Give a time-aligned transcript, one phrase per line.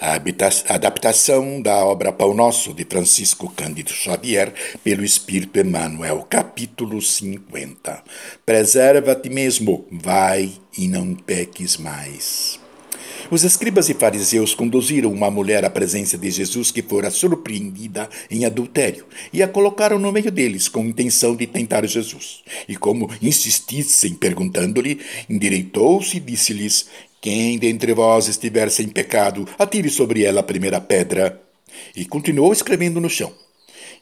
[0.00, 0.14] A
[0.74, 8.04] adaptação da obra Pão Nosso de Francisco Cândido Xavier pelo Espírito Emmanuel, capítulo 50.
[8.46, 12.60] Preserva-te mesmo, vai e não peques mais.
[13.30, 18.46] Os escribas e fariseus conduziram uma mulher à presença de Jesus que fora surpreendida em
[18.46, 22.42] adultério e a colocaram no meio deles com intenção de tentar Jesus.
[22.66, 26.88] E como insistissem perguntando-lhe, endireitou-se e disse-lhes:
[27.20, 31.42] quem dentre vós estiver sem pecado, atire sobre ela a primeira pedra.
[31.94, 33.30] E continuou escrevendo no chão.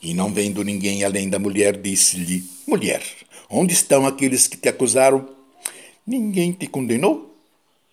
[0.01, 3.02] E não vendo ninguém além da mulher, disse-lhe: Mulher,
[3.51, 5.29] onde estão aqueles que te acusaram?
[6.07, 7.35] Ninguém te condenou?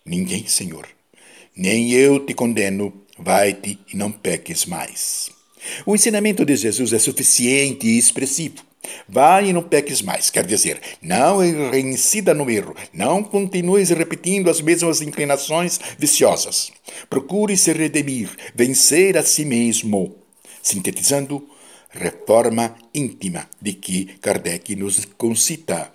[0.04, 0.86] Ninguém, Senhor.
[1.56, 2.92] Nem eu te condeno.
[3.18, 5.30] Vai-te e não peques mais.
[5.86, 8.56] O ensinamento de Jesus é suficiente e expressivo.
[9.08, 14.60] Vai e não peques mais, quer dizer, não reincida no erro, não continues repetindo as
[14.60, 16.70] mesmas inclinações viciosas.
[17.08, 20.16] Procure se redimir, vencer a si mesmo.
[20.62, 21.48] Sintetizando,
[21.90, 25.92] reforma íntima de que Kardec nos concita.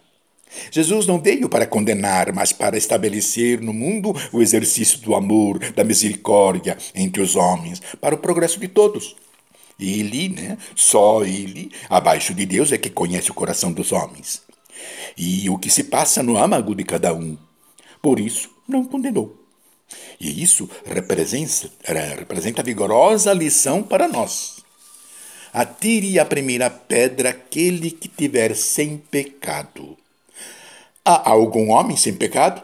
[0.71, 5.83] Jesus não veio para condenar, mas para estabelecer no mundo o exercício do amor, da
[5.83, 9.15] misericórdia entre os homens, para o progresso de todos.
[9.79, 14.41] Ele, né, só ele, abaixo de Deus, é que conhece o coração dos homens.
[15.17, 17.37] E o que se passa no âmago de cada um.
[18.01, 19.37] Por isso, não condenou.
[20.19, 21.71] E isso representa,
[22.17, 24.57] representa vigorosa lição para nós.
[25.51, 29.97] Atire a primeira pedra aquele que tiver sem pecado.
[31.11, 32.61] Há algum homem sem pecado?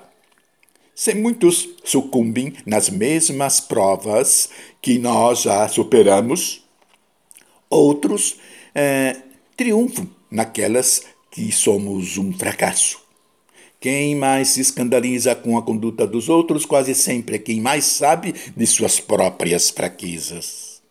[0.94, 6.64] Se muitos sucumbem nas mesmas provas que nós já superamos,
[7.70, 8.38] Outros
[8.76, 9.18] é,
[9.58, 13.00] triunfam naquelas que somos um fracasso.
[13.80, 18.34] Quem mais se escandaliza com a conduta dos outros quase sempre é quem mais sabe
[18.56, 20.82] de suas próprias fraquezas.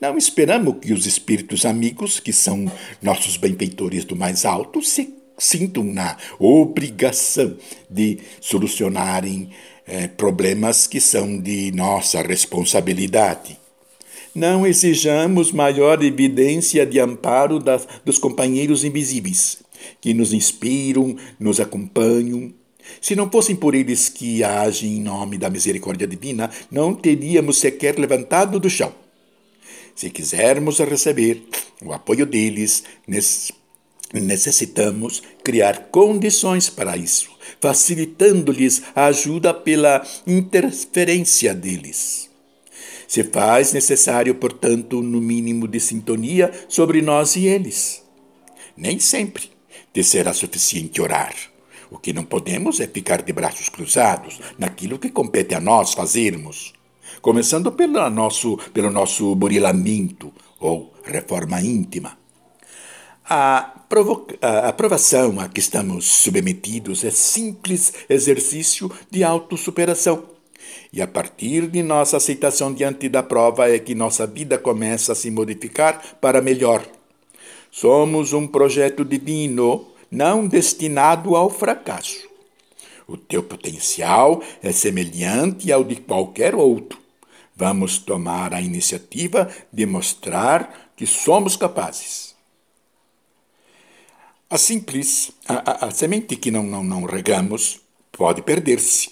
[0.00, 2.70] Não esperamos que os espíritos amigos, que são
[3.02, 7.56] nossos benfeitores do mais alto, se sintam na obrigação
[7.88, 9.50] de solucionarem
[9.86, 13.58] eh, problemas que são de nossa responsabilidade.
[14.34, 19.58] Não exijamos maior evidência de amparo das, dos companheiros invisíveis,
[20.00, 22.52] que nos inspiram, nos acompanham.
[23.00, 27.98] Se não fossem por eles que agem em nome da misericórdia divina, não teríamos sequer
[27.98, 28.92] levantado do chão.
[29.94, 31.42] Se quisermos receber
[31.82, 32.84] o apoio deles,
[34.12, 37.30] necessitamos criar condições para isso,
[37.60, 42.28] facilitando-lhes a ajuda pela interferência deles.
[43.06, 48.02] Se faz necessário, portanto, no mínimo de sintonia sobre nós e eles.
[48.76, 49.50] Nem sempre
[49.92, 51.34] te será suficiente orar.
[51.90, 56.74] O que não podemos é ficar de braços cruzados naquilo que compete a nós fazermos,
[57.22, 62.18] começando pelo nosso, pelo nosso burilamento ou reforma íntima.
[63.30, 63.74] A,
[64.40, 70.38] a aprovação a que estamos submetidos é simples exercício de autossuperação
[70.92, 75.14] e a partir de nossa aceitação diante da prova é que nossa vida começa a
[75.14, 76.86] se modificar para melhor.
[77.70, 82.26] Somos um projeto divino, não destinado ao fracasso.
[83.06, 86.98] O teu potencial é semelhante ao de qualquer outro.
[87.54, 92.37] Vamos tomar a iniciativa de mostrar que somos capazes.
[94.50, 99.10] A simples, a, a, a semente que não, não, não regamos pode perder-se.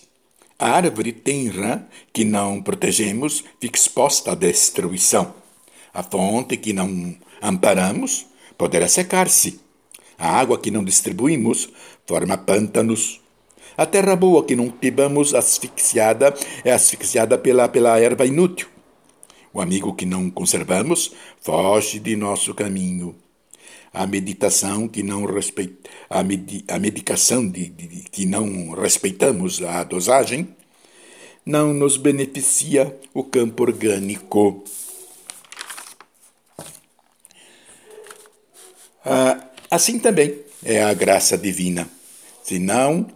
[0.59, 5.35] A árvore tenra que não protegemos fica exposta à destruição.
[5.93, 8.25] A fonte que não amparamos
[8.57, 9.61] poderá secar-se.
[10.19, 11.69] A água que não distribuímos
[12.07, 13.21] forma pântanos.
[13.77, 18.69] A terra boa que não cultivamos asfixiada é asfixiada pela, pela erva inútil.
[19.53, 23.15] O amigo que não conservamos foge de nosso caminho
[23.97, 29.63] a meditação que não respeita a, medi, a medicação de, de, de, que não respeitamos
[29.63, 30.55] a dosagem
[31.47, 34.63] não nos beneficia o campo orgânico.
[39.03, 41.89] Ah, assim também é a graça divina.
[42.43, 43.07] Se não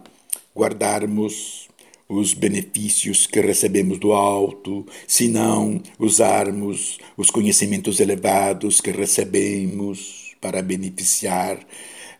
[0.55, 1.69] guardarmos
[2.09, 10.61] os benefícios que recebemos do alto, se não usarmos os conhecimentos elevados que recebemos, para
[10.61, 11.59] beneficiar,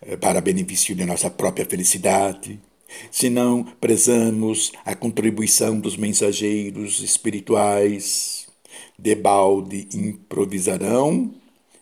[0.04, 2.60] eh, para benefício de nossa própria felicidade.
[3.10, 8.48] Se não prezamos a contribuição dos mensageiros espirituais,
[8.98, 11.34] de balde improvisarão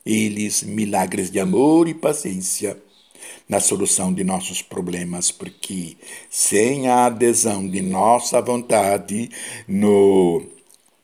[0.06, 2.82] eles milagres de amor e paciência
[3.48, 5.98] na solução de nossos problemas, porque
[6.30, 9.30] sem a adesão de nossa vontade
[9.68, 10.46] no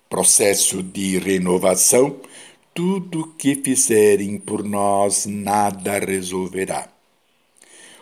[0.10, 2.16] processo de renovação,
[2.76, 6.90] tudo que fizerem por nós nada resolverá.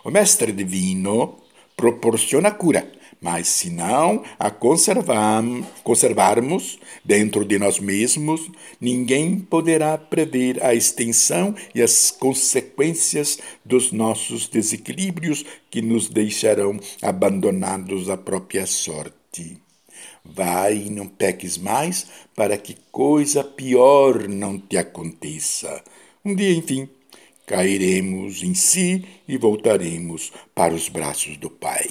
[0.04, 1.38] O Mestre Divino
[1.78, 2.92] proporciona cura,
[3.22, 8.50] mas se não a conservarmos dentro de nós mesmos,
[8.82, 18.10] ninguém poderá prever a extensão e as consequências dos nossos desequilíbrios que nos deixarão abandonados
[18.10, 19.63] à própria sorte.
[20.24, 25.84] Vai e não peques mais, para que coisa pior não te aconteça.
[26.24, 26.88] Um dia, enfim,
[27.46, 31.90] cairemos em si e voltaremos para os braços do Pai.